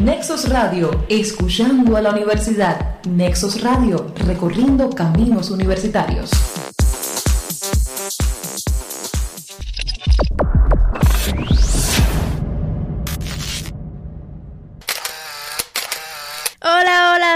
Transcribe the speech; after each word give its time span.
Nexos 0.00 0.48
Radio, 0.48 1.04
escuchando 1.10 1.98
a 1.98 2.00
la 2.00 2.10
universidad. 2.12 3.02
Nexos 3.06 3.60
Radio, 3.60 4.06
recorriendo 4.26 4.88
caminos 4.88 5.50
universitarios. 5.50 6.30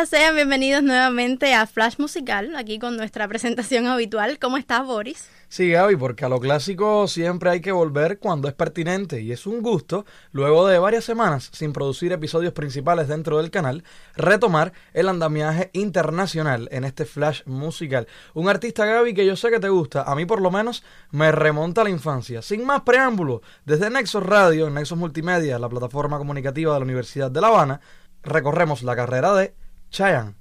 Sean 0.06 0.36
bienvenidos 0.36 0.84
nuevamente 0.84 1.52
a 1.52 1.66
Flash 1.66 1.96
Musical, 1.98 2.54
aquí 2.54 2.78
con 2.78 2.96
nuestra 2.96 3.26
presentación 3.26 3.88
habitual. 3.88 4.38
¿Cómo 4.38 4.56
estás, 4.56 4.86
Boris? 4.86 5.28
Sí, 5.48 5.70
Gaby, 5.70 5.96
porque 5.96 6.24
a 6.24 6.28
lo 6.28 6.38
clásico 6.38 7.08
siempre 7.08 7.50
hay 7.50 7.60
que 7.60 7.72
volver 7.72 8.20
cuando 8.20 8.46
es 8.46 8.54
pertinente 8.54 9.20
y 9.20 9.32
es 9.32 9.46
un 9.46 9.62
gusto, 9.62 10.06
luego 10.30 10.68
de 10.68 10.78
varias 10.78 11.04
semanas 11.04 11.50
sin 11.52 11.72
producir 11.72 12.12
episodios 12.12 12.52
principales 12.52 13.08
dentro 13.08 13.38
del 13.38 13.50
canal, 13.50 13.82
retomar 14.14 14.72
el 14.92 15.08
andamiaje 15.08 15.70
internacional 15.72 16.68
en 16.70 16.84
este 16.84 17.04
flash 17.04 17.42
musical. 17.44 18.06
Un 18.32 18.48
artista, 18.48 18.86
Gaby, 18.86 19.12
que 19.12 19.26
yo 19.26 19.34
sé 19.34 19.50
que 19.50 19.58
te 19.58 19.70
gusta, 19.70 20.02
a 20.02 20.14
mí 20.14 20.24
por 20.24 20.40
lo 20.40 20.52
menos 20.52 20.84
me 21.10 21.32
remonta 21.32 21.80
a 21.80 21.84
la 21.84 21.90
infancia. 21.90 22.42
Sin 22.42 22.64
más 22.64 22.82
preámbulo, 22.82 23.42
desde 23.64 23.90
Nexos 23.90 24.24
Radio, 24.24 24.70
Nexos 24.70 24.98
Multimedia, 24.98 25.58
la 25.58 25.68
plataforma 25.68 26.18
comunicativa 26.18 26.74
de 26.74 26.78
la 26.78 26.84
Universidad 26.84 27.30
de 27.30 27.40
La 27.40 27.48
Habana, 27.48 27.80
recorremos 28.22 28.84
la 28.84 28.94
carrera 28.94 29.34
de 29.34 29.54
Chayanne. 29.90 30.34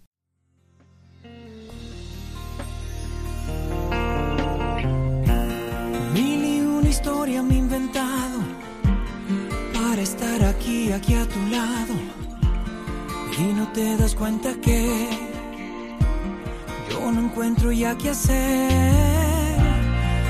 historia 6.96 7.44
me 7.44 7.56
he 7.56 7.58
inventado 7.58 8.40
para 9.74 10.02
estar 10.02 10.44
aquí, 10.44 10.92
aquí 10.92 11.14
a 11.14 11.26
tu 11.28 11.40
lado. 11.48 11.94
Y 13.38 13.54
no 13.54 13.68
te 13.74 13.98
das 13.98 14.16
cuenta 14.16 14.54
que 14.62 15.10
yo 16.90 17.12
no 17.12 17.20
encuentro 17.20 17.72
ya 17.72 17.98
qué 17.98 18.10
hacer. 18.12 18.72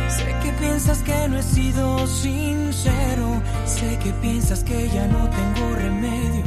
Sé 0.09 0.35
que 0.43 0.51
piensas 0.59 1.03
que 1.03 1.27
no 1.29 1.37
he 1.37 1.43
sido 1.43 2.07
sincero. 2.07 3.41
Sé 3.65 3.99
que 3.99 4.11
piensas 4.13 4.63
que 4.63 4.89
ya 4.89 5.05
no 5.07 5.29
tengo 5.29 5.75
remedio. 5.75 6.44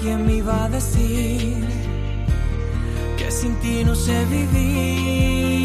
¿Quién 0.00 0.26
me 0.26 0.34
iba 0.34 0.64
a 0.64 0.68
decir 0.68 1.64
que 3.18 3.30
sin 3.30 3.54
ti 3.60 3.84
no 3.84 3.94
sé 3.94 4.24
vivir? 4.26 5.60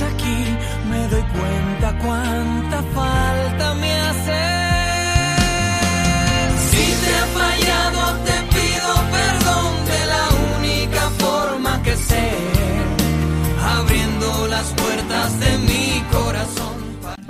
aquí, 0.00 0.38
me 0.90 1.08
doy 1.08 1.22
cuenta 1.22 1.98
cuánta 1.98 2.82
falta 2.94 3.74
me 3.74 3.92
hace. 4.06 4.42
Si 6.70 6.84
te 7.02 7.10
he 7.18 7.24
fallado, 7.38 8.00
te 8.26 8.36
pido 8.54 8.90
perdón 9.18 9.70
de 9.92 10.00
la 10.14 10.24
única 10.56 11.02
forma 11.18 11.82
que 11.82 11.96
sé, 11.96 12.30
abriendo 13.76 14.46
las 14.48 14.66
puertas 14.72 15.40
de 15.40 15.58
mi 15.58 16.02
corazón. 16.10 16.71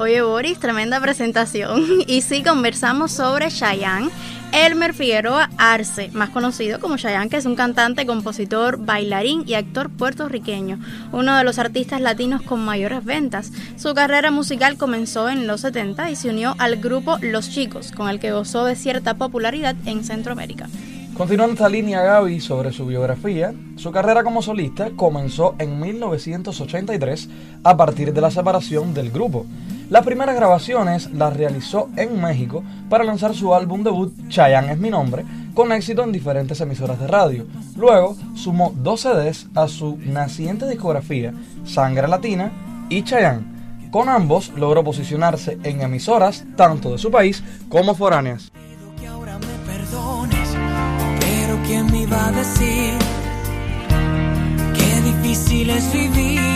Oye 0.03 0.21
Boris, 0.21 0.59
tremenda 0.59 1.01
presentación. 1.01 1.87
Y 2.09 2.23
sí, 2.23 2.43
conversamos 2.43 3.13
sobre 3.13 3.47
Cheyenne 3.51 4.11
Elmer 4.51 4.95
Figueroa 4.95 5.49
Arce, 5.59 6.11
más 6.13 6.31
conocido 6.31 6.81
como 6.81 6.97
Chayanne, 6.97 7.31
que 7.31 7.37
es 7.37 7.47
un 7.47 7.55
cantante, 7.55 8.05
compositor, 8.05 8.79
bailarín 8.79 9.45
y 9.47 9.55
actor 9.55 9.91
puertorriqueño, 9.91 10.81
uno 11.13 11.37
de 11.37 11.45
los 11.45 11.61
artistas 11.61 12.01
latinos 12.01 12.43
con 12.43 12.65
mayores 12.65 13.05
ventas. 13.05 13.53
Su 13.77 13.95
carrera 13.95 14.33
musical 14.33 14.77
comenzó 14.77 15.29
en 15.29 15.47
los 15.47 15.61
70 15.61 16.11
y 16.11 16.17
se 16.17 16.31
unió 16.31 16.57
al 16.59 16.79
grupo 16.79 17.19
Los 17.23 17.49
Chicos, 17.51 17.93
con 17.93 18.09
el 18.09 18.19
que 18.19 18.33
gozó 18.33 18.65
de 18.65 18.75
cierta 18.75 19.15
popularidad 19.15 19.77
en 19.87 20.03
Centroamérica. 20.03 20.69
Continuando 21.15 21.53
esta 21.53 21.69
línea, 21.69 22.03
Gaby, 22.03 22.41
sobre 22.41 22.73
su 22.73 22.87
biografía, 22.87 23.55
su 23.77 23.93
carrera 23.93 24.25
como 24.25 24.43
solista 24.43 24.91
comenzó 24.97 25.55
en 25.61 25.79
1983 25.79 27.29
a 27.63 27.77
partir 27.77 28.13
de 28.13 28.21
la 28.21 28.33
separación 28.33 28.95
del 28.95 29.13
grupo. 29.13 29.47
Las 29.93 30.07
primeras 30.07 30.35
grabaciones 30.35 31.11
las 31.13 31.37
realizó 31.37 31.91
en 31.97 32.19
México 32.19 32.65
para 32.89 33.05
lanzar 33.05 33.35
su 33.35 33.55
álbum 33.55 33.85
debut 33.85 34.11
Chayanne 34.27 34.73
es 34.73 34.79
mi 34.79 34.89
nombre, 34.89 35.23
con 35.53 35.71
éxito 35.71 36.03
en 36.03 36.13
diferentes 36.13 36.59
emisoras 36.63 36.99
de 36.99 37.07
radio. 37.07 37.45
Luego 37.77 38.17
sumó 38.35 38.73
dos 38.75 39.03
CDs 39.03 39.49
a 39.55 39.69
su 39.69 39.99
naciente 39.99 40.67
discografía 40.67 41.35
Sangre 41.67 42.09
Latina 42.09 42.87
y 42.89 43.03
Chayanne. 43.03 43.91
Con 43.91 44.09
ambos 44.09 44.51
logró 44.57 44.83
posicionarse 44.83 45.59
en 45.63 45.83
emisoras 45.83 46.47
tanto 46.57 46.93
de 46.93 46.97
su 46.97 47.11
país 47.11 47.45
como 47.69 47.95
foráneas. 47.95 48.51
¿quién 51.67 51.87
me 51.93 52.01
iba 52.01 52.29
a 52.29 52.33
decir 52.33 52.95
qué 54.75 55.01
difícil 55.03 55.69
es 55.69 55.93
vivir? 55.93 56.52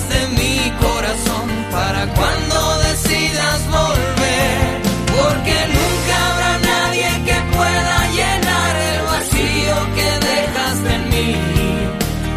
De 0.00 0.20
mi 0.38 0.70
corazón 0.80 1.46
para 1.70 2.02
cuando 2.14 2.78
decidas 2.88 3.58
volver, 3.78 4.82
porque 5.16 5.56
nunca 5.76 6.14
habrá 6.28 6.52
nadie 6.72 7.08
que 7.26 7.36
pueda 7.56 7.96
llenar 8.18 8.72
el 8.92 9.00
vacío 9.12 9.76
que 9.96 10.08
dejaste 10.30 10.94
en 10.94 11.04
mí. 11.10 11.30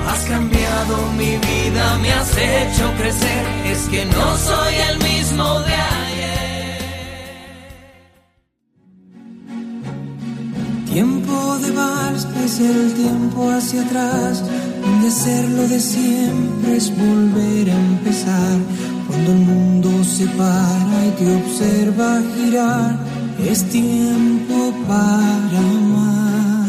Has 0.10 0.22
cambiado 0.26 0.96
mi 1.18 1.38
vida, 1.38 1.98
me 2.02 2.12
has 2.12 2.32
hecho 2.38 2.86
crecer 2.98 3.44
es 3.72 3.82
que 3.90 4.06
no 4.06 4.38
soy 4.38 4.74
el 4.90 4.98
mismo 5.10 5.60
de 5.62 5.74
ayer. 5.74 6.26
Tiempo 10.92 11.58
de 11.64 11.72
vals 11.72 12.28
es 12.46 12.60
el 12.60 12.94
tiempo 12.94 13.50
hacia 13.52 13.82
atrás, 13.82 14.44
ser 15.12 15.48
lo 15.50 15.68
de 15.68 15.80
siempre 15.80 16.78
es 16.78 16.92
volver 16.98 17.70
a 17.70 17.76
empezar. 17.76 18.60
Cuando 19.08 19.32
el 19.32 19.40
mundo 19.40 20.04
se 20.04 20.26
para 20.28 21.06
y 21.06 21.12
te 21.12 21.36
observa 21.36 22.22
girar, 22.36 22.98
es 23.40 23.64
tiempo 23.70 24.74
para 24.88 25.60
amar. 25.60 26.66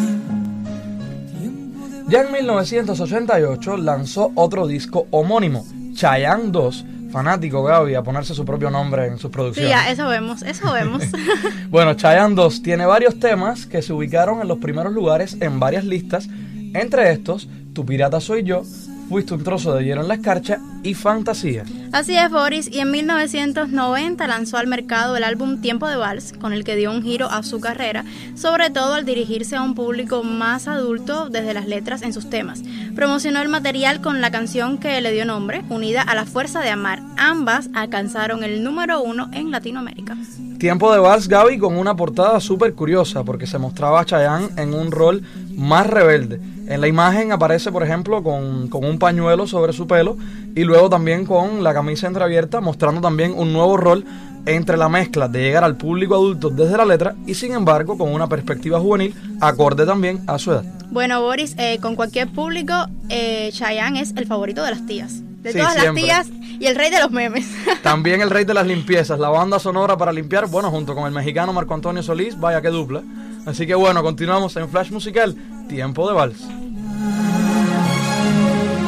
Ya 2.09 2.23
en 2.23 2.33
1988 2.33 3.77
lanzó 3.79 4.31
otro 4.35 4.67
disco 4.67 5.09
homónimo, 5.11 5.67
Chayanne 5.93 6.53
2, 6.53 6.85
fanático 7.11 7.65
Gaby 7.65 7.95
a 7.95 8.03
ponerse 8.03 8.35
su 8.35 8.45
propio 8.45 8.71
nombre 8.71 9.07
en 9.07 9.19
sus 9.19 9.31
producciones. 9.31 9.73
Sí, 9.73 9.77
ya, 9.77 9.91
eso 9.91 10.07
vemos, 10.07 10.43
eso 10.43 10.73
vemos. 10.73 11.03
bueno, 11.71 11.95
Chayanne 11.95 12.35
2 12.35 12.63
tiene 12.63 12.87
varios 12.87 13.19
temas 13.19 13.67
que 13.67 13.83
se 13.83 13.93
ubicaron 13.93 14.41
en 14.41 14.47
los 14.47 14.59
primeros 14.59 14.93
lugares 14.93 15.37
en 15.41 15.59
varias 15.59 15.85
listas, 15.85 16.29
entre 16.75 17.11
estos, 17.11 17.49
Tu 17.77 17.85
pirata 17.85 18.23
soy 18.23 18.43
yo, 18.43 18.65
Fuiste 19.09 19.35
un 19.35 19.45
trozo 19.45 19.73
de 19.73 19.85
hielo 19.85 20.01
en 20.01 20.09
la 20.09 20.15
escarcha 20.15 20.59
y 20.83 20.95
Fantasía. 20.95 21.65
Así 21.93 22.17
es, 22.17 22.29
Boris, 22.29 22.69
y 22.73 22.81
en 22.81 22.91
1990 22.91 24.27
lanzó 24.27 24.57
al 24.57 24.67
mercado 24.67 25.17
el 25.17 25.23
álbum 25.23 25.61
Tiempo 25.61 25.87
de 25.87 25.95
Vals, 25.95 26.33
con 26.33 26.53
el 26.53 26.65
que 26.65 26.75
dio 26.75 26.91
un 26.91 27.05
giro 27.05 27.31
a 27.31 27.45
su 27.45 27.61
carrera, 27.61 28.05
sobre 28.35 28.71
todo 28.71 28.95
al 28.95 29.05
dirigirse 29.05 29.55
a 29.55 29.63
un 29.63 29.77
público 29.77 30.25
más 30.25 30.67
adulto 30.67 31.29
desde 31.29 31.55
las 31.55 31.67
letras 31.69 32.03
en 32.03 32.13
sus 32.13 32.29
temas. 32.29 32.63
Promocionó 32.97 33.41
el 33.43 33.49
material 33.49 34.01
con 34.01 34.21
la 34.21 34.33
canción 34.33 34.79
que 34.79 35.01
le 35.01 35.13
dio 35.13 35.25
nombre, 35.25 35.63
unida 35.69 36.03
a 36.03 36.17
La 36.17 36.25
Fuerza 36.25 36.61
de 36.61 36.71
Amar. 36.71 37.01
Ambas 37.17 37.71
alcanzaron 37.75 38.43
el 38.43 38.65
número 38.65 39.03
uno 39.03 39.31
en 39.33 39.53
Latinoamérica. 39.53 40.17
Tiempo 40.59 40.93
de 40.93 40.99
Vals, 40.99 41.29
Gaby, 41.29 41.59
con 41.59 41.77
una 41.79 41.95
portada 41.95 42.41
súper 42.41 42.75
curiosa, 42.75 43.23
porque 43.23 43.47
se 43.47 43.59
mostraba 43.59 44.01
a 44.01 44.05
Chayanne 44.05 44.49
en 44.57 44.75
un 44.75 44.91
rol 44.91 45.23
más 45.57 45.87
rebelde 45.87 46.41
en 46.69 46.81
la 46.81 46.89
imagen 46.89 47.31
aparece, 47.31 47.71
por 47.71 47.85
ejemplo, 47.85 48.23
con, 48.23 48.69
un 48.73 48.99
pañuelo 48.99 49.47
sobre 49.47 49.73
su 49.73 49.87
pelo 49.87 50.17
y 50.55 50.65
luego 50.65 50.91
también 50.91 51.25
con 51.25 51.63
la 51.63 51.73
camisa 51.73 52.09
entreabierta, 52.09 52.61
mostrando 52.61 53.01
también 53.01 53.33
un 53.37 53.53
nuevo 53.53 53.77
rol 53.77 54.05
entre 54.47 54.77
la 54.77 54.89
mezcla 54.89 55.29
de 55.29 55.43
llegar 55.43 55.65
al 55.65 55.77
público 55.77 56.15
adulto 56.15 56.51
desde 56.51 56.77
la 56.77 56.85
letra 56.85 57.15
y 57.27 57.35
sin 57.35 57.53
embargo 57.53 57.97
con 57.99 58.13
una 58.13 58.29
perspectiva 58.29 58.81
juvenil 58.81 59.15
acorde 59.41 59.87
también 59.87 60.23
a 60.27 60.39
su 60.39 60.53
edad. 60.53 60.65
Bueno, 60.91 61.21
Boris, 61.21 61.55
eh, 61.59 61.79
con 61.81 61.95
cualquier 61.95 62.29
público, 62.29 62.75
eh, 63.09 63.51
Chayanne 63.53 64.01
es 64.01 64.15
el 64.17 64.27
favorito 64.27 64.63
de 64.65 64.71
las 64.71 64.87
tías. 64.87 65.23
De 65.43 65.53
todas 65.53 65.77
las 65.77 65.95
tías 65.95 66.29
y 66.59 66.67
el 66.67 66.75
rey 66.75 66.91
de 66.91 66.99
los 66.99 67.13
memes. 67.13 67.47
También 67.83 68.21
el 68.21 68.31
rey 68.31 68.45
de 68.45 68.55
las 68.55 68.67
limpiezas, 68.67 69.21
la 69.21 69.29
banda 69.29 69.61
sonora 69.61 69.97
para 69.97 70.13
limpiar, 70.13 70.49
bueno, 70.49 70.71
junto 70.73 70.97
con 70.97 71.07
el 71.07 71.13
mexicano 71.13 71.53
Marco 71.53 71.75
Antonio 71.75 72.03
Solís, 72.03 72.39
vaya 72.41 72.61
que 72.61 72.69
dupla. 72.69 73.03
Así 73.47 73.67
que 73.67 73.75
bueno, 73.77 74.03
continuamos 74.03 74.57
en 74.57 74.69
Flash 74.69 74.91
Musical, 74.91 75.37
Tiempo 75.69 76.09
de 76.09 76.15
Vals. 76.15 76.43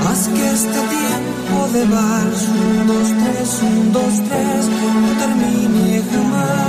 Haz 0.08 0.28
que 0.28 0.50
este 0.50 0.68
tiempo 0.68 1.68
de 1.72 1.84
vals, 1.84 2.48
un, 2.48 2.86
dos, 2.88 3.08
tres, 3.08 3.60
un, 3.62 3.92
dos, 3.92 4.14
tres, 4.28 4.66
no 4.66 5.18
termine 5.18 6.02
jamás. 6.10 6.67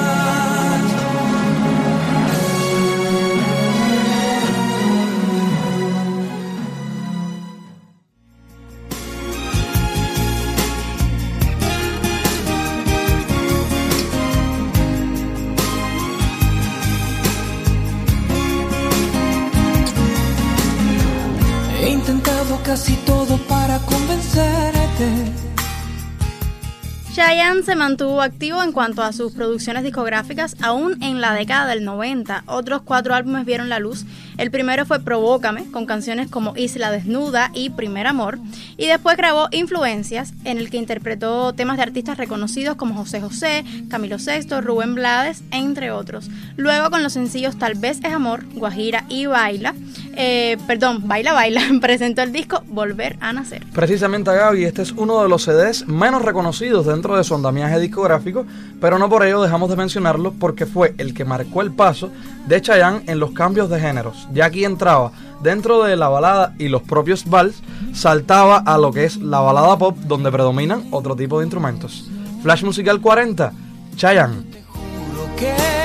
Se 27.69 27.75
mantuvo 27.75 28.24
activo 28.24 28.63
en 28.63 28.71
cuanto 28.71 29.04
a 29.04 29.13
sus 29.13 29.31
producciones 29.31 29.83
discográficas 29.83 30.56
aún 30.60 31.04
en 31.04 31.21
la 31.21 31.36
década 31.36 31.68
del 31.68 31.86
90. 31.86 32.45
Otros 32.48 32.81
cuatro 32.81 33.13
álbumes 33.13 33.45
vieron 33.45 33.69
la 33.69 33.77
luz. 33.77 34.06
El 34.39 34.50
primero 34.50 34.88
fue 34.88 35.01
Provócame, 35.01 35.66
con 35.69 35.86
canciones 35.86 36.31
como 36.31 36.57
Isla 36.57 36.89
Desnuda 36.89 37.51
y 37.54 37.69
Primer 37.69 38.07
Amor. 38.07 38.39
Y 38.75 38.88
después 38.88 39.18
grabó 39.18 39.50
Influencias, 39.51 40.33
en 40.45 40.57
el 40.57 40.71
que 40.71 40.77
interpretó 40.77 41.54
temas 41.54 41.77
de 41.77 41.83
artistas 41.83 42.18
reconocidos 42.18 42.75
como 42.75 42.95
José 42.95 43.21
José, 43.21 43.63
Camilo 43.88 44.18
VI, 44.18 44.62
Rubén 44.62 44.95
Blades, 44.95 45.44
entre 45.51 45.92
otros. 45.92 46.31
Luego 46.57 46.89
con 46.89 47.04
los 47.04 47.13
sencillos 47.13 47.60
Tal 47.60 47.75
vez 47.75 48.00
es 48.00 48.12
Amor, 48.12 48.45
Guajira 48.56 49.06
y 49.10 49.27
Baila, 49.27 49.75
eh, 50.16 50.58
perdón, 50.68 51.08
Baila 51.08 51.34
Baila, 51.34 51.62
presentó 51.82 52.22
el 52.22 52.32
disco 52.32 52.62
Volver 52.68 53.18
a 53.22 53.34
Nacer. 53.34 53.66
Precisamente 53.74 54.32
Gaby, 54.34 54.66
este 54.66 54.82
es 54.82 54.92
uno 54.92 55.22
de 55.22 55.30
los 55.30 55.44
CDs 55.44 55.88
menos 55.88 56.22
reconocidos 56.22 56.86
dentro 56.86 57.16
de 57.18 57.24
su 57.24 57.36
andamiaje 57.36 57.80
discográfico, 57.80 58.46
pero 58.82 59.00
no 59.00 59.10
por 59.10 59.26
ello 59.26 59.42
dejamos 59.42 59.70
de 59.70 59.76
mencionarlo 59.76 60.34
porque 60.34 60.66
fue 60.66 60.94
el 60.98 61.14
que 61.14 61.26
marcó 61.26 61.62
el 61.62 61.72
paso 61.72 62.12
de 62.48 62.62
Chayanne 62.62 63.04
en 63.08 63.20
los 63.20 63.32
cambios 63.32 63.70
de 63.70 63.80
géneros. 63.80 64.28
Ya 64.34 64.46
aquí 64.46 64.66
entraba 64.66 65.12
dentro 65.42 65.84
de 65.84 65.96
la 65.96 66.10
balada 66.10 66.54
y 66.58 66.68
los 66.68 66.82
propios 66.82 67.26
vals, 67.26 67.62
saltaba 67.94 68.58
a 68.58 68.78
lo 68.78 68.92
que 68.92 69.06
es 69.06 69.18
la 69.18 69.40
balada 69.40 69.78
pop 69.78 69.98
donde 69.98 70.32
predominan 70.32 70.86
otro 70.92 71.16
tipo 71.16 71.40
de 71.40 71.46
instrumentos. 71.46 72.10
Flash 72.44 72.64
Musical 72.64 73.02
40, 73.02 73.54
Chayanne. 73.96 74.44
Juro 74.68 75.36
que 75.38 75.79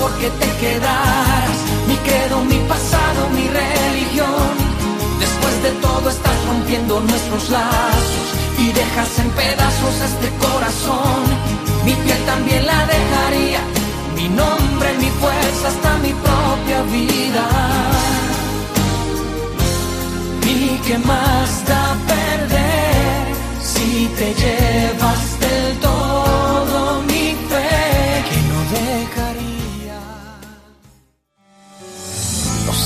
porque 0.00 0.30
te 0.30 0.48
quedaras. 0.62 1.58
Mi 1.86 1.96
credo, 2.06 2.36
mi 2.44 2.58
pasado, 2.72 3.20
mi 3.36 3.46
religión. 3.60 4.52
Después 5.24 5.54
de 5.62 5.70
todo 5.86 6.08
estás 6.08 6.38
rompiendo 6.46 7.00
nuestros 7.00 7.50
lazos 7.50 8.26
y 8.58 8.72
dejas 8.72 9.18
en 9.18 9.30
pedazos 9.30 9.94
este 10.10 10.28
corazón. 10.44 11.20
Mi 11.84 11.94
piel 12.04 12.20
también 12.32 12.66
la 12.66 12.80
dejaría. 12.96 13.60
Mi 14.16 14.28
nombre, 14.28 14.88
mi 14.98 15.10
fuerza, 15.22 15.68
hasta 15.68 15.90
mi 16.04 16.12
propia 16.26 16.82
vida. 16.96 17.44
¿Y 20.52 20.78
qué 20.86 20.98
más 20.98 21.48
da 21.70 21.84
perder 22.12 23.24
si 23.62 24.10
te 24.18 24.34
llevas 24.34 25.40
del 25.40 25.78
todo 25.78 26.09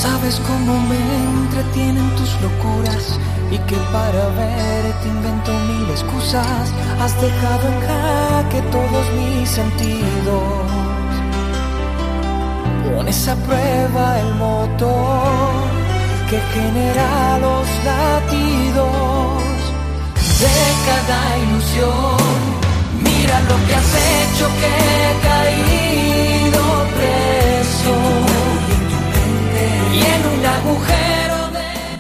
sabes 0.05 0.39
cómo 0.47 0.73
me 0.91 1.03
entretienen 1.41 2.09
tus 2.17 2.33
locuras 2.45 3.05
y 3.51 3.59
que 3.69 3.77
para 3.95 4.23
verte 4.41 5.09
invento 5.09 5.51
mil 5.71 5.89
excusas. 5.97 6.65
Has 7.01 7.15
dejado 7.27 7.65
en 7.73 7.79
jaque 7.89 8.61
todos 8.77 9.05
mis 9.19 9.49
sentidos. 9.49 10.67
Pones 12.85 13.29
a 13.29 13.35
prueba 13.47 14.05
el 14.23 14.31
motor 14.35 15.65
que 16.29 16.39
genera 16.55 17.39
los 17.47 17.67
latidos 17.91 19.57
de 20.43 20.57
cada 20.89 21.21
ilusión. 21.45 22.35
Mira 23.07 23.37
lo 23.51 23.57
que 23.67 23.75
has 23.81 23.93
hecho 24.13 24.47
que 24.61 24.71
he 24.93 25.11
caído 25.29 26.63
preso 26.97 28.34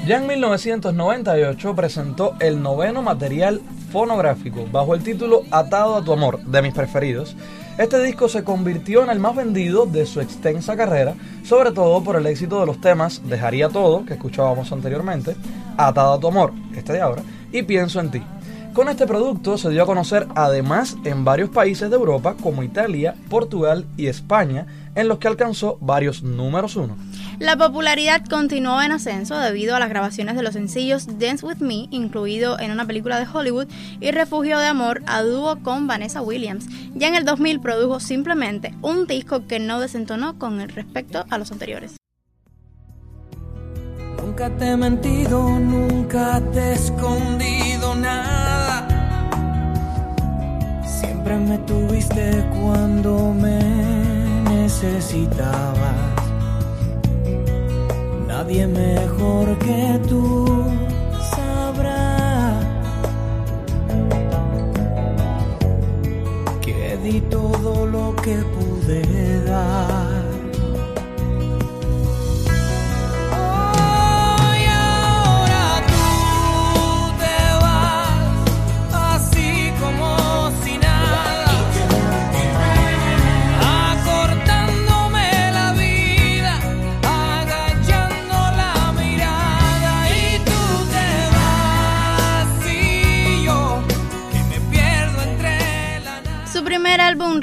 Ya 0.07 0.19
en 0.19 0.27
1998 0.27 1.75
presentó 1.75 2.35
el 2.39 2.63
noveno 2.63 3.01
material 3.01 3.63
fonográfico 3.91 4.67
bajo 4.71 4.95
el 4.95 5.03
título 5.03 5.45
Atado 5.51 5.97
a 5.97 6.05
tu 6.05 6.13
amor, 6.13 6.41
de 6.41 6.61
mis 6.61 6.75
preferidos. 6.75 7.35
Este 7.79 8.03
disco 8.03 8.29
se 8.29 8.45
convirtió 8.45 9.03
en 9.03 9.09
el 9.09 9.19
más 9.19 9.35
vendido 9.35 9.87
de 9.87 10.05
su 10.05 10.21
extensa 10.21 10.77
carrera, 10.77 11.15
sobre 11.43 11.73
todo 11.73 12.05
por 12.05 12.17
el 12.17 12.27
éxito 12.27 12.61
de 12.61 12.67
los 12.67 12.83
temas 12.83 13.23
Dejaría 13.25 13.71
todo, 13.71 14.05
que 14.05 14.13
escuchábamos 14.15 14.71
anteriormente, 14.73 15.37
Atado 15.79 16.13
a 16.13 16.21
tu 16.21 16.29
amor, 16.29 16.53
este 16.77 16.93
de 16.93 17.01
ahora, 17.01 17.23
y 17.51 17.63
Pienso 17.63 17.99
en 18.01 18.11
ti. 18.11 18.23
Con 18.75 18.89
este 18.89 19.07
producto 19.07 19.57
se 19.57 19.71
dio 19.71 19.85
a 19.85 19.87
conocer 19.87 20.27
además 20.35 20.97
en 21.05 21.25
varios 21.25 21.49
países 21.49 21.91
de 21.91 21.97
Europa 21.97 22.35
como 22.43 22.65
Italia, 22.65 23.15
Portugal 23.31 23.87
y 23.97 24.09
España, 24.09 24.67
en 24.97 25.07
los 25.07 25.21
que 25.21 25.29
alcanzó 25.29 25.79
varios 25.81 26.25
números 26.25 26.75
uno. 26.75 26.97
La 27.39 27.57
popularidad 27.57 28.25
continuó 28.29 28.83
en 28.83 28.91
ascenso 28.91 29.39
debido 29.39 29.77
a 29.77 29.79
las 29.79 29.91
grabaciones 29.91 30.35
de 30.35 30.43
los 30.43 30.55
sencillos 30.55 31.07
Dance 31.21 31.47
With 31.47 31.59
Me, 31.59 31.87
incluido 31.93 32.59
en 32.59 32.73
una 32.73 32.85
película 32.85 33.21
de 33.21 33.29
Hollywood, 33.33 33.69
y 34.01 34.11
Refugio 34.11 34.59
de 34.59 34.67
Amor 34.67 35.05
a 35.07 35.23
dúo 35.23 35.63
con 35.63 35.87
Vanessa 35.87 36.21
Williams. 36.21 36.67
Ya 36.97 37.07
en 37.07 37.15
el 37.15 37.25
2000 37.25 37.61
produjo 37.61 38.01
simplemente 38.01 38.75
un 38.83 39.07
disco 39.07 39.47
que 39.47 39.61
no 39.61 39.79
desentonó 39.79 40.37
con 40.37 40.69
respecto 40.69 41.25
a 41.31 41.39
los 41.39 41.53
anteriores. 41.53 41.95
Nunca 44.37 44.51
te 44.59 44.69
he 44.73 44.77
mentido, 44.77 45.49
nunca 45.61 46.43
te 46.53 46.59
he 46.59 46.73
escondido 46.73 47.95
nada. 47.95 48.89
Siempre 50.85 51.39
me 51.39 51.57
tuviste 51.59 52.45
cuando 52.61 53.33
me 53.33 53.61
necesitabas. 54.51 55.95
Nadie 58.27 58.67
mejor 58.67 59.57
que 59.61 60.01
tú 60.09 60.65
sabrá 61.37 62.59
que 66.61 66.99
di 67.05 67.21
todo 67.21 67.87
lo 67.87 68.17
que 68.17 68.35
pude 68.57 69.45
dar. 69.45 70.14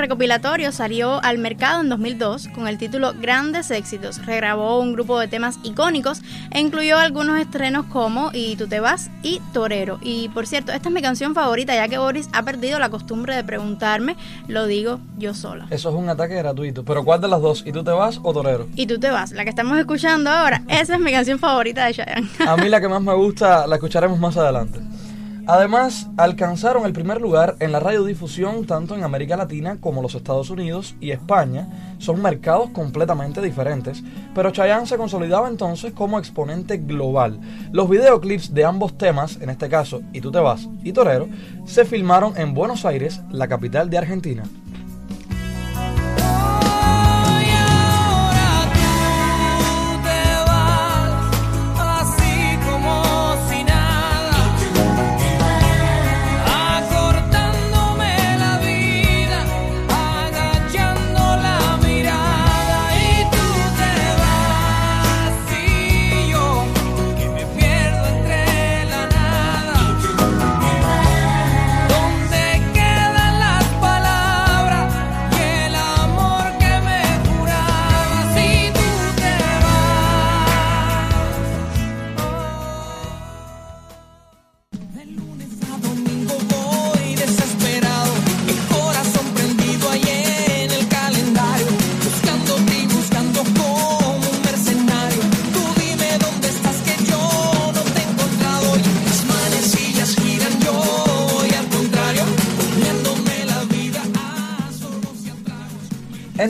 Recopilatorio 0.01 0.71
salió 0.71 1.23
al 1.23 1.37
mercado 1.37 1.81
en 1.81 1.89
2002 1.89 2.47
con 2.49 2.67
el 2.67 2.77
título 2.77 3.13
Grandes 3.13 3.69
Éxitos. 3.69 4.25
Regrabó 4.25 4.79
un 4.79 4.93
grupo 4.93 5.19
de 5.19 5.27
temas 5.27 5.59
icónicos 5.63 6.21
e 6.49 6.59
incluyó 6.59 6.97
algunos 6.97 7.39
estrenos 7.39 7.85
como 7.85 8.31
Y 8.33 8.55
tú 8.55 8.67
te 8.67 8.79
vas 8.79 9.11
y 9.21 9.41
Torero. 9.53 9.99
Y 10.01 10.29
por 10.29 10.47
cierto, 10.47 10.71
esta 10.71 10.89
es 10.89 10.93
mi 10.93 11.01
canción 11.01 11.35
favorita 11.35 11.75
ya 11.75 11.87
que 11.87 11.99
Boris 11.99 12.29
ha 12.33 12.43
perdido 12.43 12.79
la 12.79 12.89
costumbre 12.89 13.35
de 13.35 13.43
preguntarme, 13.43 14.17
lo 14.47 14.65
digo 14.65 14.99
yo 15.17 15.33
sola. 15.33 15.67
Eso 15.69 15.89
es 15.89 15.95
un 15.95 16.09
ataque 16.09 16.35
gratuito. 16.35 16.83
Pero 16.83 17.03
¿cuál 17.05 17.21
de 17.21 17.27
las 17.27 17.41
dos? 17.41 17.63
¿Y 17.65 17.71
tú 17.71 17.83
te 17.83 17.91
vas 17.91 18.19
o 18.23 18.33
Torero? 18.33 18.67
Y 18.75 18.87
tú 18.87 18.99
te 18.99 19.11
vas, 19.11 19.31
la 19.31 19.43
que 19.43 19.51
estamos 19.51 19.77
escuchando 19.77 20.31
ahora, 20.31 20.63
esa 20.67 20.95
es 20.95 20.99
mi 20.99 21.11
canción 21.11 21.37
favorita 21.37 21.85
de 21.85 21.93
Chayanne. 21.93 22.27
A 22.47 22.57
mí 22.57 22.69
la 22.69 22.81
que 22.81 22.89
más 22.89 23.01
me 23.01 23.13
gusta 23.13 23.67
la 23.67 23.75
escucharemos 23.75 24.19
más 24.19 24.35
adelante. 24.35 24.79
Además, 25.47 26.07
alcanzaron 26.17 26.85
el 26.85 26.93
primer 26.93 27.19
lugar 27.19 27.55
en 27.59 27.71
la 27.71 27.79
radiodifusión 27.79 28.65
tanto 28.65 28.95
en 28.95 29.03
América 29.03 29.35
Latina 29.35 29.77
como 29.79 30.01
los 30.01 30.15
Estados 30.15 30.49
Unidos 30.49 30.95
y 30.99 31.11
España. 31.11 31.95
Son 31.97 32.21
mercados 32.21 32.69
completamente 32.69 33.41
diferentes, 33.41 34.03
pero 34.35 34.51
Chayanne 34.51 34.85
se 34.85 34.97
consolidaba 34.97 35.47
entonces 35.47 35.93
como 35.93 36.19
exponente 36.19 36.77
global. 36.77 37.39
Los 37.71 37.89
videoclips 37.89 38.53
de 38.53 38.65
ambos 38.65 38.97
temas, 38.97 39.39
en 39.41 39.49
este 39.49 39.69
caso 39.69 40.01
Y 40.13 40.21
tú 40.21 40.31
te 40.31 40.39
vas 40.39 40.67
y 40.83 40.93
Torero, 40.93 41.27
se 41.65 41.85
filmaron 41.85 42.37
en 42.37 42.53
Buenos 42.53 42.85
Aires, 42.85 43.21
la 43.31 43.47
capital 43.47 43.89
de 43.89 43.97
Argentina. 43.97 44.43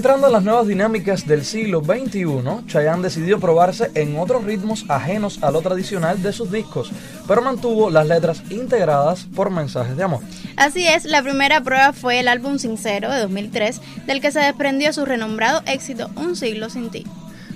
Entrando 0.01 0.25
en 0.25 0.33
las 0.33 0.43
nuevas 0.43 0.65
dinámicas 0.65 1.27
del 1.27 1.45
siglo 1.45 1.83
XXI, 1.83 2.65
Chayanne 2.65 3.03
decidió 3.03 3.39
probarse 3.39 3.91
en 3.93 4.17
otros 4.17 4.43
ritmos 4.43 4.83
ajenos 4.89 5.37
a 5.43 5.51
lo 5.51 5.61
tradicional 5.61 6.23
de 6.23 6.33
sus 6.33 6.51
discos, 6.51 6.91
pero 7.27 7.43
mantuvo 7.43 7.91
las 7.91 8.07
letras 8.07 8.41
integradas 8.49 9.27
por 9.35 9.51
mensajes 9.51 9.95
de 9.95 10.01
amor. 10.01 10.21
Así 10.57 10.87
es, 10.87 11.05
la 11.05 11.21
primera 11.21 11.61
prueba 11.61 11.93
fue 11.93 12.19
el 12.19 12.29
álbum 12.29 12.57
Sincero 12.57 13.11
de 13.11 13.19
2003, 13.19 13.79
del 14.07 14.21
que 14.21 14.31
se 14.31 14.39
desprendió 14.39 14.91
su 14.91 15.05
renombrado 15.05 15.61
éxito 15.67 16.09
Un 16.15 16.35
siglo 16.35 16.71
sin 16.71 16.89
ti. 16.89 17.05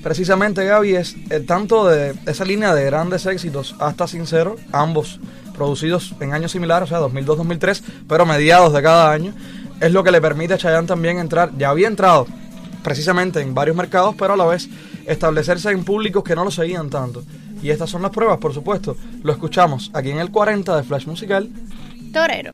Precisamente 0.04 0.66
Gaby 0.66 0.98
es 0.98 1.16
eh, 1.32 1.40
tanto 1.40 1.88
de 1.88 2.14
esa 2.28 2.46
línea 2.46 2.76
de 2.76 2.86
grandes 2.86 3.26
éxitos 3.26 3.76
hasta 3.80 4.08
Sincero, 4.08 4.56
ambos 4.72 5.20
producidos 5.58 6.14
en 6.20 6.34
años 6.34 6.52
similares, 6.52 6.92
o 6.92 6.96
sea, 6.96 7.08
2002-2003, 7.08 7.82
pero 8.08 8.28
mediados 8.28 8.72
de 8.72 8.84
cada 8.84 9.12
año 9.12 9.34
es 9.80 9.92
lo 9.92 10.04
que 10.04 10.12
le 10.12 10.22
permite 10.22 10.54
a 10.54 10.58
Chayanne 10.58 10.88
también 10.88 11.20
entrar, 11.20 11.52
ya 11.58 11.70
había 11.70 11.88
entrado 11.88 12.28
precisamente 12.84 13.42
en 13.42 13.56
varios 13.56 13.76
mercados, 13.76 14.16
pero 14.18 14.34
a 14.34 14.38
la 14.38 14.46
vez 14.46 14.70
establecerse 15.08 15.72
en 15.72 15.84
públicos 15.84 16.24
que 16.24 16.36
no 16.36 16.44
lo 16.44 16.52
seguían 16.52 16.90
tanto. 16.90 17.24
Y 17.62 17.72
estas 17.72 17.90
son 17.90 18.04
las 18.04 18.12
pruebas, 18.12 18.38
por 18.38 18.54
supuesto. 18.54 18.96
Lo 19.24 19.32
escuchamos 19.32 19.90
aquí 19.94 20.12
en 20.12 20.20
el 20.20 20.30
40 20.30 20.78
de 20.78 20.84
Flash 20.84 21.08
Musical. 21.08 21.50
Torero. 22.14 22.54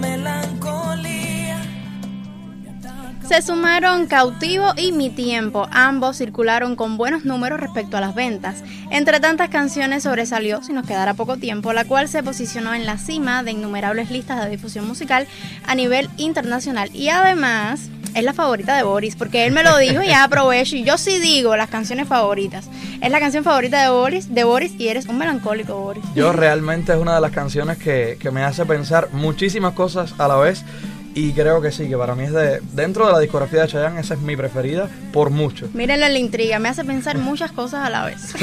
Se 3.31 3.41
sumaron 3.41 4.07
Cautivo 4.07 4.73
y 4.75 4.91
Mi 4.91 5.09
Tiempo, 5.09 5.65
ambos 5.71 6.17
circularon 6.17 6.75
con 6.75 6.97
buenos 6.97 7.23
números 7.23 7.61
respecto 7.61 7.95
a 7.95 8.01
las 8.01 8.13
ventas. 8.13 8.61
Entre 8.89 9.21
tantas 9.21 9.47
canciones 9.47 10.03
sobresalió, 10.03 10.61
si 10.61 10.73
nos 10.73 10.85
quedara 10.85 11.13
poco 11.13 11.37
tiempo, 11.37 11.71
la 11.71 11.85
cual 11.85 12.09
se 12.09 12.23
posicionó 12.23 12.73
en 12.73 12.85
la 12.85 12.97
cima 12.97 13.41
de 13.41 13.51
innumerables 13.51 14.11
listas 14.11 14.43
de 14.43 14.49
difusión 14.49 14.85
musical 14.85 15.27
a 15.65 15.75
nivel 15.75 16.09
internacional 16.17 16.93
y 16.93 17.07
además 17.07 17.89
es 18.15 18.23
la 18.25 18.33
favorita 18.33 18.75
de 18.75 18.83
Boris, 18.83 19.15
porque 19.15 19.45
él 19.45 19.53
me 19.53 19.63
lo 19.63 19.77
dijo 19.77 20.03
y 20.03 20.07
ya 20.07 20.25
aprovecho. 20.25 20.75
Y 20.75 20.83
yo 20.83 20.97
sí 20.97 21.17
digo 21.19 21.55
las 21.55 21.69
canciones 21.69 22.09
favoritas. 22.09 22.67
Es 23.01 23.11
la 23.11 23.21
canción 23.21 23.45
favorita 23.45 23.81
de 23.81 23.91
Boris, 23.91 24.35
de 24.35 24.43
Boris 24.43 24.73
y 24.77 24.89
eres 24.89 25.05
un 25.05 25.17
melancólico, 25.17 25.79
Boris. 25.79 26.03
Yo 26.15 26.33
realmente 26.33 26.91
es 26.91 26.97
una 26.97 27.15
de 27.15 27.21
las 27.21 27.31
canciones 27.31 27.77
que, 27.77 28.17
que 28.19 28.29
me 28.29 28.43
hace 28.43 28.65
pensar 28.65 29.07
muchísimas 29.13 29.71
cosas 29.71 30.15
a 30.17 30.27
la 30.27 30.35
vez. 30.35 30.65
Y 31.13 31.33
creo 31.33 31.61
que 31.61 31.71
sí, 31.71 31.89
que 31.89 31.97
para 31.97 32.15
mí 32.15 32.23
es 32.23 32.31
de. 32.31 32.61
Dentro 32.73 33.05
de 33.05 33.11
la 33.11 33.19
discografía 33.19 33.61
de 33.61 33.67
Chayanne, 33.67 33.99
esa 33.99 34.13
es 34.13 34.21
mi 34.21 34.37
preferida 34.37 34.89
por 35.11 35.29
mucho. 35.29 35.67
Mírenle 35.73 36.09
la 36.09 36.19
intriga, 36.19 36.59
me 36.59 36.69
hace 36.69 36.85
pensar 36.85 37.17
muchas 37.17 37.51
cosas 37.51 37.85
a 37.85 37.89
la 37.89 38.05
vez. 38.05 38.33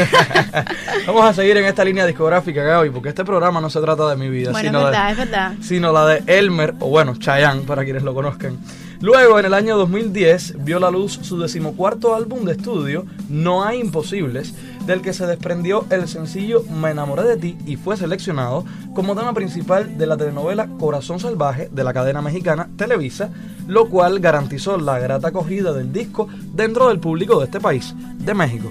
Vamos 1.06 1.24
a 1.24 1.32
seguir 1.32 1.56
en 1.56 1.64
esta 1.64 1.84
línea 1.84 2.04
discográfica, 2.04 2.62
Gaby, 2.62 2.90
porque 2.90 3.08
este 3.08 3.24
programa 3.24 3.60
no 3.60 3.70
se 3.70 3.80
trata 3.80 4.08
de 4.10 4.16
mi 4.16 4.28
vida, 4.28 4.50
bueno, 4.50 4.68
sino, 4.68 4.78
es 4.80 4.84
verdad, 4.84 5.10
es 5.10 5.16
verdad. 5.16 5.52
sino 5.62 5.92
la 5.92 6.06
de 6.06 6.22
Elmer, 6.26 6.74
o 6.80 6.88
bueno, 6.88 7.16
Chayanne, 7.16 7.62
para 7.62 7.84
quienes 7.84 8.02
lo 8.02 8.12
conozcan. 8.12 8.58
Luego, 9.00 9.38
en 9.38 9.46
el 9.46 9.54
año 9.54 9.76
2010, 9.78 10.64
vio 10.64 10.80
la 10.80 10.90
luz 10.90 11.20
su 11.22 11.38
decimocuarto 11.38 12.16
álbum 12.16 12.44
de 12.44 12.52
estudio, 12.52 13.06
No 13.28 13.64
hay 13.64 13.78
imposibles, 13.80 14.54
del 14.88 15.02
que 15.02 15.12
se 15.12 15.26
desprendió 15.26 15.84
el 15.90 16.08
sencillo 16.08 16.62
Me 16.62 16.90
enamoré 16.90 17.22
de 17.24 17.36
ti 17.36 17.58
y 17.66 17.76
fue 17.76 17.96
seleccionado 17.96 18.64
como 18.94 19.14
tema 19.14 19.34
principal 19.34 19.98
de 19.98 20.06
la 20.06 20.16
telenovela 20.16 20.66
Corazón 20.78 21.20
Salvaje 21.20 21.68
de 21.70 21.84
la 21.84 21.92
cadena 21.92 22.22
mexicana 22.22 22.70
Televisa, 22.76 23.30
lo 23.66 23.90
cual 23.90 24.18
garantizó 24.18 24.78
la 24.78 24.98
grata 24.98 25.28
acogida 25.28 25.74
del 25.74 25.92
disco 25.92 26.26
dentro 26.54 26.88
del 26.88 27.00
público 27.00 27.38
de 27.38 27.44
este 27.44 27.60
país, 27.60 27.94
de 28.16 28.32
México. 28.32 28.70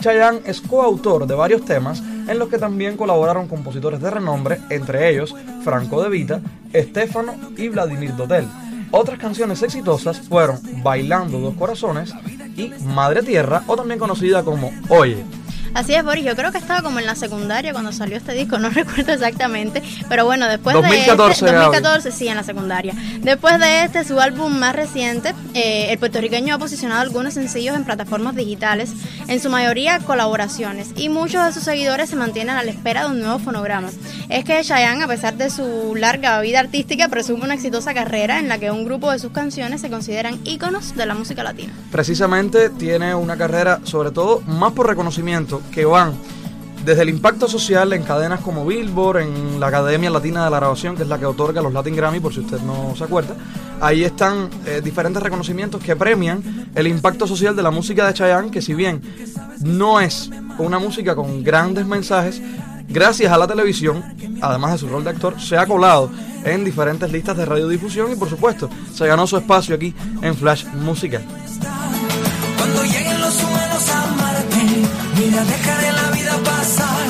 Chayanne 0.00 0.40
es 0.44 0.60
coautor 0.60 1.26
de 1.26 1.34
varios 1.34 1.64
temas 1.64 2.02
en 2.26 2.38
los 2.38 2.48
que 2.48 2.58
también 2.58 2.96
colaboraron 2.96 3.48
compositores 3.48 4.00
de 4.00 4.10
renombre, 4.10 4.60
entre 4.70 5.10
ellos 5.10 5.34
Franco 5.62 6.02
De 6.02 6.08
Vita, 6.08 6.40
Estefano 6.72 7.34
y 7.56 7.68
Vladimir 7.68 8.16
Dotel. 8.16 8.46
Otras 8.90 9.18
canciones 9.18 9.62
exitosas 9.62 10.20
fueron 10.20 10.58
Bailando 10.82 11.38
Dos 11.38 11.54
Corazones 11.54 12.12
y 12.56 12.72
Madre 12.84 13.22
Tierra, 13.22 13.62
o 13.66 13.76
también 13.76 14.00
conocida 14.00 14.42
como 14.42 14.72
Oye. 14.88 15.24
Así 15.74 15.94
es, 15.94 16.04
Boris. 16.04 16.24
Yo 16.24 16.34
creo 16.34 16.50
que 16.52 16.58
estaba 16.58 16.82
como 16.82 16.98
en 16.98 17.06
la 17.06 17.14
secundaria 17.14 17.72
cuando 17.72 17.92
salió 17.92 18.16
este 18.16 18.32
disco, 18.32 18.58
no 18.58 18.70
recuerdo 18.70 19.12
exactamente. 19.12 19.82
Pero 20.08 20.24
bueno, 20.24 20.48
después 20.48 20.80
de 20.82 20.98
este, 20.98 21.14
2014, 21.14 22.12
sí, 22.12 22.28
en 22.28 22.36
la 22.36 22.42
secundaria. 22.42 22.94
Después 23.20 23.58
de 23.58 23.84
este, 23.84 24.04
su 24.04 24.20
álbum 24.20 24.58
más 24.58 24.74
reciente, 24.74 25.34
eh, 25.54 25.88
el 25.90 25.98
puertorriqueño 25.98 26.54
ha 26.54 26.58
posicionado 26.58 27.00
algunos 27.00 27.34
sencillos 27.34 27.76
en 27.76 27.84
plataformas 27.84 28.34
digitales, 28.34 28.92
en 29.28 29.40
su 29.40 29.50
mayoría 29.50 29.98
colaboraciones, 30.00 30.90
y 30.96 31.08
muchos 31.08 31.44
de 31.44 31.52
sus 31.52 31.62
seguidores 31.62 32.10
se 32.10 32.16
mantienen 32.16 32.56
a 32.56 32.62
la 32.62 32.70
espera 32.70 33.02
de 33.02 33.10
un 33.10 33.20
nuevo 33.20 33.38
fonograma. 33.38 33.90
Es 34.28 34.44
que 34.44 34.62
Chayanne, 34.62 35.04
a 35.04 35.08
pesar 35.08 35.36
de 35.36 35.50
su 35.50 35.94
larga 35.96 36.40
vida 36.40 36.60
artística, 36.60 37.08
presume 37.08 37.44
una 37.44 37.54
exitosa 37.54 37.94
carrera 37.94 38.38
en 38.38 38.48
la 38.48 38.58
que 38.58 38.70
un 38.70 38.84
grupo 38.84 39.10
de 39.10 39.18
sus 39.18 39.32
canciones 39.32 39.80
se 39.80 39.90
consideran 39.90 40.38
íconos 40.44 40.96
de 40.96 41.06
la 41.06 41.14
música 41.14 41.42
latina. 41.42 41.72
Precisamente 41.90 42.70
tiene 42.70 43.14
una 43.14 43.36
carrera, 43.36 43.80
sobre 43.84 44.10
todo, 44.10 44.40
más 44.42 44.72
por 44.72 44.86
reconocimiento, 44.88 45.59
que 45.72 45.84
van 45.84 46.14
desde 46.84 47.02
el 47.02 47.10
impacto 47.10 47.48
social 47.48 47.92
en 47.92 48.02
cadenas 48.02 48.40
como 48.40 48.64
Billboard, 48.64 49.18
en 49.18 49.60
la 49.60 49.66
Academia 49.66 50.10
Latina 50.10 50.44
de 50.44 50.50
la 50.50 50.56
Grabación, 50.56 50.96
que 50.96 51.02
es 51.02 51.08
la 51.08 51.18
que 51.18 51.26
otorga 51.26 51.60
los 51.60 51.72
Latin 51.72 51.94
Grammy, 51.94 52.20
por 52.20 52.32
si 52.32 52.40
usted 52.40 52.60
no 52.60 52.94
se 52.96 53.04
acuerda, 53.04 53.36
ahí 53.80 54.02
están 54.02 54.48
eh, 54.66 54.80
diferentes 54.82 55.22
reconocimientos 55.22 55.82
que 55.82 55.94
premian 55.94 56.70
el 56.74 56.86
impacto 56.86 57.26
social 57.26 57.54
de 57.54 57.62
la 57.62 57.70
música 57.70 58.06
de 58.06 58.14
Chayanne, 58.14 58.50
que 58.50 58.62
si 58.62 58.74
bien 58.74 59.02
no 59.60 60.00
es 60.00 60.30
una 60.58 60.78
música 60.78 61.14
con 61.14 61.42
grandes 61.42 61.86
mensajes, 61.86 62.40
gracias 62.88 63.30
a 63.30 63.38
la 63.38 63.46
televisión, 63.46 64.02
además 64.40 64.72
de 64.72 64.78
su 64.78 64.88
rol 64.88 65.04
de 65.04 65.10
actor, 65.10 65.40
se 65.40 65.58
ha 65.58 65.66
colado 65.66 66.10
en 66.44 66.64
diferentes 66.64 67.12
listas 67.12 67.36
de 67.36 67.44
radiodifusión 67.44 68.10
y 68.10 68.16
por 68.16 68.30
supuesto 68.30 68.70
se 68.92 69.06
ganó 69.06 69.26
su 69.26 69.36
espacio 69.36 69.74
aquí 69.74 69.94
en 70.22 70.34
Flash 70.34 70.64
Musical. 70.74 71.22
Mira, 75.20 75.44
dejaré 75.44 75.92
la 75.92 76.10
vida 76.10 76.34
pasar. 76.44 77.06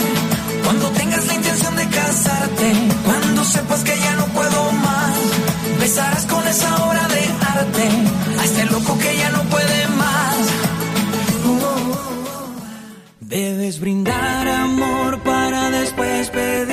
Cuando 0.64 0.86
tengas 0.90 1.26
la 1.26 1.34
intención 1.34 1.76
de 1.76 1.86
casarte, 1.88 2.68
cuando 3.04 3.44
sepas 3.44 3.80
que 3.84 3.96
ya 3.98 4.14
no 4.16 4.26
puedo 4.26 4.72
más, 4.72 5.16
besarás 5.80 6.24
con 6.26 6.46
esa 6.46 6.70
hora 6.84 7.06
de 7.08 7.22
arte 7.56 7.86
a 8.40 8.44
este 8.44 8.64
loco 8.66 8.98
que 8.98 9.16
ya 9.16 9.30
no 9.30 9.42
puede 9.54 9.80
más. 10.02 10.36
Debes 13.20 13.78
brindar 13.80 14.48
amor 14.48 15.20
para 15.20 15.70
después 15.70 16.30
pedir. 16.30 16.69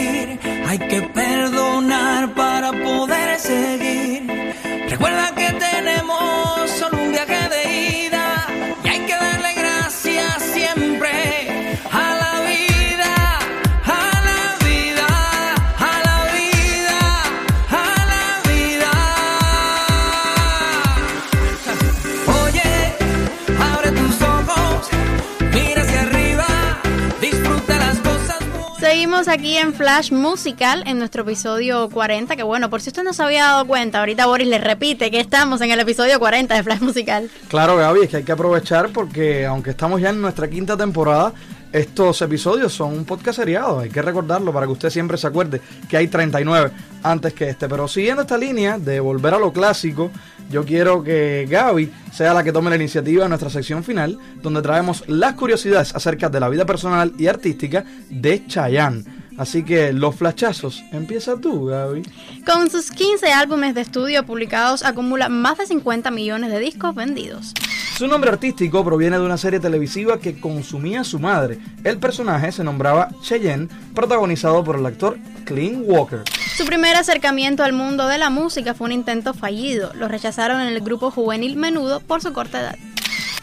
Aquí 29.37 29.55
en 29.55 29.71
Flash 29.71 30.11
Musical 30.11 30.83
en 30.87 30.97
nuestro 30.97 31.21
episodio 31.21 31.87
40, 31.89 32.35
que 32.35 32.41
bueno, 32.41 32.71
por 32.71 32.81
si 32.81 32.89
usted 32.89 33.03
no 33.03 33.13
se 33.13 33.21
había 33.21 33.43
dado 33.43 33.67
cuenta, 33.67 33.99
ahorita 33.99 34.25
Boris 34.25 34.47
le 34.47 34.57
repite 34.57 35.11
que 35.11 35.19
estamos 35.19 35.61
en 35.61 35.69
el 35.69 35.79
episodio 35.79 36.17
40 36.17 36.55
de 36.55 36.63
Flash 36.63 36.81
Musical. 36.81 37.29
Claro, 37.47 37.77
Gaby, 37.77 37.99
es 38.01 38.09
que 38.09 38.17
hay 38.17 38.23
que 38.23 38.31
aprovechar 38.31 38.89
porque 38.89 39.45
aunque 39.45 39.69
estamos 39.69 40.01
ya 40.01 40.09
en 40.09 40.21
nuestra 40.21 40.47
quinta 40.47 40.75
temporada, 40.75 41.33
estos 41.71 42.19
episodios 42.23 42.73
son 42.73 42.93
un 42.93 43.05
podcast 43.05 43.37
seriado, 43.37 43.81
hay 43.81 43.89
que 43.91 44.01
recordarlo 44.01 44.51
para 44.51 44.65
que 44.65 44.71
usted 44.71 44.89
siempre 44.89 45.19
se 45.19 45.27
acuerde 45.27 45.61
que 45.87 45.97
hay 45.97 46.07
39 46.07 46.71
antes 47.03 47.33
que 47.33 47.47
este. 47.47 47.69
Pero 47.69 47.87
siguiendo 47.87 48.23
esta 48.23 48.39
línea 48.39 48.79
de 48.79 48.99
volver 48.99 49.35
a 49.35 49.37
lo 49.37 49.53
clásico, 49.53 50.09
yo 50.49 50.65
quiero 50.65 51.03
que 51.03 51.45
Gaby 51.47 51.91
sea 52.11 52.33
la 52.33 52.43
que 52.43 52.51
tome 52.51 52.71
la 52.71 52.77
iniciativa 52.77 53.25
en 53.25 53.29
nuestra 53.29 53.51
sección 53.51 53.83
final, 53.83 54.17
donde 54.41 54.63
traemos 54.63 55.03
las 55.07 55.35
curiosidades 55.35 55.93
acerca 55.93 56.27
de 56.27 56.39
la 56.39 56.49
vida 56.49 56.65
personal 56.65 57.13
y 57.19 57.27
artística 57.27 57.85
de 58.09 58.47
Chayanne. 58.47 59.26
Así 59.37 59.63
que 59.63 59.93
los 59.93 60.15
flachazos, 60.15 60.83
empieza 60.91 61.39
tú, 61.39 61.65
Gaby. 61.65 62.03
Con 62.45 62.69
sus 62.71 62.91
15 62.91 63.31
álbumes 63.31 63.75
de 63.75 63.81
estudio 63.81 64.25
publicados, 64.25 64.83
acumula 64.83 65.29
más 65.29 65.59
de 65.59 65.67
50 65.67 66.09
millones 66.11 66.51
de 66.51 66.59
discos 66.59 66.95
vendidos. 66.95 67.53
Su 67.97 68.07
nombre 68.07 68.29
artístico 68.29 68.83
proviene 68.83 69.17
de 69.17 69.25
una 69.25 69.37
serie 69.37 69.59
televisiva 69.59 70.19
que 70.19 70.39
consumía 70.39 71.03
su 71.03 71.19
madre. 71.19 71.59
El 71.83 71.97
personaje 71.97 72.51
se 72.51 72.63
nombraba 72.63 73.09
Cheyenne, 73.21 73.69
protagonizado 73.95 74.63
por 74.63 74.75
el 74.75 74.85
actor 74.85 75.17
Clint 75.45 75.83
Walker. 75.85 76.23
Su 76.55 76.65
primer 76.65 76.95
acercamiento 76.95 77.63
al 77.63 77.73
mundo 77.73 78.07
de 78.07 78.17
la 78.17 78.29
música 78.29 78.73
fue 78.73 78.85
un 78.85 78.91
intento 78.91 79.33
fallido. 79.33 79.93
Lo 79.93 80.07
rechazaron 80.07 80.61
en 80.61 80.67
el 80.67 80.81
grupo 80.81 81.11
juvenil 81.11 81.55
Menudo 81.55 81.99
por 81.99 82.21
su 82.21 82.33
corta 82.33 82.59
edad. 82.59 82.75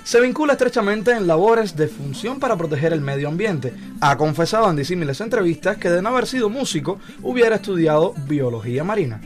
Se 0.04 0.20
vincula 0.20 0.52
estrechamente 0.52 1.12
en 1.12 1.26
labores 1.26 1.76
de 1.76 1.88
función 1.88 2.38
para 2.38 2.56
proteger 2.56 2.92
el 2.92 3.00
medio 3.00 3.26
ambiente. 3.26 3.72
Ha 4.02 4.18
confesado 4.18 4.68
en 4.68 4.76
disímiles 4.76 5.18
entrevistas 5.22 5.78
que 5.78 5.88
de 5.88 6.02
no 6.02 6.10
haber 6.10 6.26
sido 6.26 6.50
músico 6.50 7.00
hubiera 7.22 7.56
estudiado 7.56 8.12
biología 8.28 8.84
marina. 8.84 9.22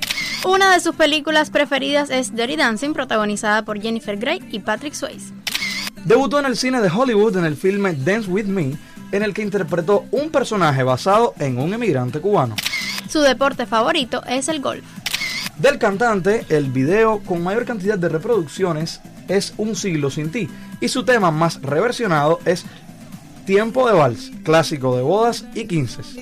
Una 0.46 0.72
de 0.72 0.78
sus 0.78 0.94
películas 0.94 1.50
preferidas 1.50 2.10
es 2.10 2.32
Dirty 2.32 2.54
Dancing, 2.54 2.92
protagonizada 2.92 3.64
por 3.64 3.80
Jennifer 3.82 4.16
Grey 4.16 4.40
y 4.52 4.60
Patrick 4.60 4.94
Swayze. 4.94 5.32
Debutó 6.04 6.38
en 6.38 6.46
el 6.46 6.56
cine 6.56 6.80
de 6.80 6.88
Hollywood 6.88 7.36
en 7.36 7.44
el 7.44 7.56
filme 7.56 7.94
Dance 7.94 8.30
With 8.30 8.46
Me, 8.46 8.78
en 9.10 9.24
el 9.24 9.34
que 9.34 9.42
interpretó 9.42 10.04
un 10.12 10.30
personaje 10.30 10.84
basado 10.84 11.34
en 11.40 11.58
un 11.58 11.74
emigrante 11.74 12.20
cubano. 12.20 12.54
Su 13.08 13.20
deporte 13.20 13.66
favorito 13.66 14.22
es 14.28 14.48
el 14.48 14.60
golf. 14.60 14.84
Del 15.58 15.78
cantante, 15.78 16.46
el 16.48 16.70
video 16.70 17.18
con 17.26 17.42
mayor 17.42 17.64
cantidad 17.64 17.98
de 17.98 18.08
reproducciones 18.08 19.00
es 19.28 19.54
Un 19.56 19.76
siglo 19.76 20.10
sin 20.10 20.30
ti, 20.30 20.48
y 20.80 20.88
su 20.88 21.04
tema 21.04 21.30
más 21.30 21.60
reversionado 21.62 22.40
es 22.44 22.64
Tiempo 23.46 23.88
de 23.88 23.94
Vals, 23.94 24.30
clásico 24.42 24.94
de 24.96 25.02
bodas 25.02 25.44
y 25.54 25.66
quinces. 25.66 26.16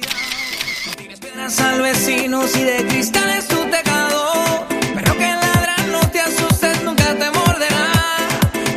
Tienes 0.97 1.19
piedras 1.19 1.59
al 1.61 1.83
vecino 1.83 2.47
si 2.47 2.62
de 2.62 2.87
cristal 2.87 3.29
es 3.31 3.49
tu 3.49 3.57
tejado. 3.57 4.66
Pero 4.69 5.12
que 5.14 5.27
ladran, 5.27 5.92
no 5.92 6.01
te 6.11 6.21
asustes, 6.21 6.85
nunca 6.85 7.05
te 7.16 7.31
morderá. 7.31 7.92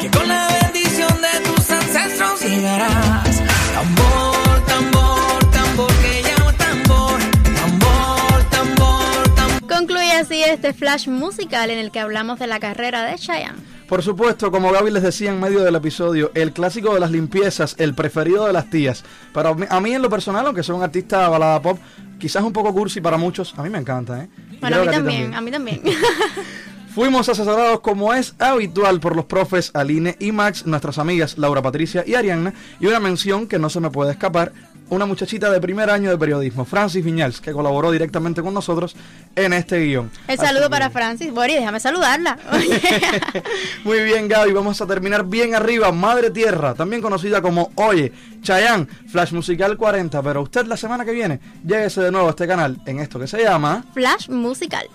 Que 0.02 0.10
con 0.10 0.28
la 0.28 0.48
bendición 0.64 1.14
de 1.22 1.40
tus 1.48 1.70
ancestros 1.70 2.42
llegarás. 2.42 3.44
Tambor, 3.74 4.66
tambor, 4.66 5.52
tambor, 5.52 5.94
que 6.02 6.24
llama 6.24 6.54
tambor. 6.54 7.20
Tambor, 7.56 8.44
tambor, 8.50 9.36
tambor. 9.36 9.68
Concluye 9.78 10.12
así 10.14 10.44
este 10.44 10.74
flash 10.74 11.08
musical 11.08 11.70
en 11.70 11.78
el 11.78 11.92
que 11.92 12.00
hablamos 12.00 12.40
de 12.40 12.48
la 12.48 12.60
carrera 12.60 13.04
de 13.04 13.16
Chayanne. 13.16 13.79
Por 13.90 14.04
supuesto, 14.04 14.52
como 14.52 14.72
Gaby 14.72 14.92
les 14.92 15.02
decía 15.02 15.32
en 15.32 15.40
medio 15.40 15.62
del 15.64 15.76
episodio, 15.76 16.30
el 16.36 16.54
clásico 16.54 16.94
de 16.94 17.00
las 17.00 17.10
limpiezas, 17.10 17.74
el 17.80 17.96
preferido 17.96 18.46
de 18.46 18.54
las 18.54 18.70
tías. 18.70 19.04
Pero 19.34 19.50
a 19.50 19.56
mí- 19.56 19.66
a 19.68 19.80
mí 19.82 19.94
en 19.96 20.02
lo 20.04 20.10
personal, 20.12 20.46
aunque 20.46 20.62
soy 20.62 20.76
un 20.76 20.84
artista 20.84 21.28
balada 21.28 21.60
pop, 21.60 21.80
quizás 22.20 22.44
un 22.44 22.54
poco 22.54 22.72
cursi 22.72 23.02
para 23.02 23.18
muchos, 23.18 23.54
a 23.58 23.64
mí 23.64 23.70
me 23.72 23.80
encanta, 23.80 24.24
¿eh? 24.24 24.30
Y 24.52 24.58
Bueno, 24.58 24.78
a 24.78 24.86
mí 24.86 24.92
también, 24.92 25.34
a 25.34 25.42
mí 25.42 25.50
también. 25.52 25.82
Fuimos 26.94 27.30
asesorados 27.30 27.80
como 27.82 28.14
es 28.14 28.34
habitual 28.40 29.00
por 29.00 29.16
los 29.16 29.26
profes 29.26 29.72
Aline 29.74 30.16
y 30.20 30.32
Max, 30.32 30.66
nuestras 30.66 30.98
amigas 30.98 31.38
Laura 31.38 31.62
Patricia 31.62 32.04
y 32.06 32.16
Arianna, 32.16 32.54
y 32.80 32.88
una 32.88 33.00
mención 33.00 33.48
que 33.48 33.60
no 33.60 33.70
se 33.70 33.80
me 33.80 33.90
puede 33.92 34.12
escapar, 34.12 34.52
una 34.90 35.06
muchachita 35.06 35.50
de 35.52 35.60
primer 35.62 35.90
año 35.90 36.10
de 36.10 36.18
periodismo, 36.18 36.66
Francis 36.66 37.04
Viñals, 37.04 37.42
que 37.42 37.52
colaboró 37.52 37.92
directamente 37.92 38.42
con 38.42 38.54
nosotros 38.54 38.96
en 39.36 39.54
este 39.54 39.80
guion. 39.80 40.12
El 40.28 40.38
Así 40.40 40.46
saludo 40.48 40.64
que- 40.64 40.70
para 40.72 40.90
Francis. 40.90 41.32
Boris, 41.32 41.56
déjame 41.58 41.80
saludarla. 41.80 42.38
Oye. 42.54 42.82
Muy 43.84 44.02
bien, 44.04 44.28
Gaby, 44.28 44.52
vamos 44.52 44.82
a 44.82 44.88
terminar 44.88 45.26
bien 45.26 45.54
arriba. 45.56 45.92
Madre 45.92 46.32
Tierra, 46.32 46.74
también 46.74 47.02
conocida 47.02 47.42
como 47.42 47.72
Oye, 47.76 48.12
Chayanne, 48.42 48.88
Flash 49.12 49.32
Musical 49.32 49.78
40. 49.78 50.22
Pero 50.24 50.42
usted 50.42 50.66
la 50.66 50.78
semana 50.78 51.06
que 51.06 51.12
viene, 51.12 51.40
lléguese 51.66 52.02
de 52.02 52.12
nuevo 52.12 52.28
a 52.28 52.32
este 52.32 52.48
canal 52.48 52.78
en 52.86 53.00
esto 53.00 53.20
que 53.20 53.28
se 53.28 53.44
llama. 53.44 53.84
Flash 53.94 54.30
musical. 54.30 54.88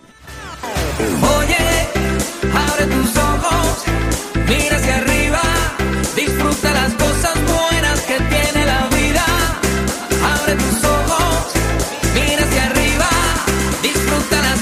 Oye, 1.38 1.56
abre 2.52 2.86
tus 2.86 3.16
ojos, 3.16 3.84
mira 4.48 4.76
hacia 4.76 4.96
arriba, 4.98 5.40
disfruta 6.16 6.72
las 6.72 6.92
cosas 6.94 7.13
Tus 10.56 10.84
ojos, 10.84 11.52
mira 12.14 12.44
hacia 12.44 12.64
arriba, 12.64 13.08
disfruta 13.82 14.40
la 14.40 14.56